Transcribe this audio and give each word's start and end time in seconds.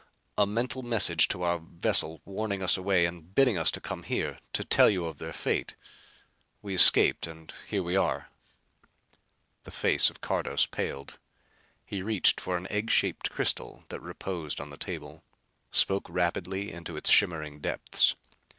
A 0.35 0.47
mental 0.47 0.81
message 0.81 1.27
to 1.27 1.43
our 1.43 1.59
vessel 1.59 2.23
warning 2.25 2.63
us 2.63 2.75
away 2.75 3.05
and 3.05 3.35
bidding 3.35 3.55
us 3.55 3.69
to 3.69 3.79
come 3.79 4.01
here; 4.01 4.39
to 4.53 4.63
tell 4.63 4.89
you 4.89 5.05
of 5.05 5.19
their 5.19 5.31
fate. 5.31 5.75
We 6.63 6.73
escaped 6.73 7.27
and 7.27 7.53
here 7.67 7.83
we 7.83 7.95
are." 7.95 8.29
The 9.63 9.69
face 9.69 10.09
of 10.09 10.19
Cardos 10.19 10.65
paled. 10.65 11.19
He 11.85 12.01
reached 12.01 12.41
for 12.41 12.57
an 12.57 12.65
egg 12.71 12.89
shaped 12.89 13.29
crystal 13.29 13.83
that 13.89 13.99
reposed 14.01 14.59
on 14.59 14.71
the 14.71 14.75
table; 14.77 15.23
spoke 15.69 16.07
rapidly 16.09 16.71
into 16.71 16.97
its 16.97 17.11
shimmering 17.11 17.59
depths. 17.59 18.15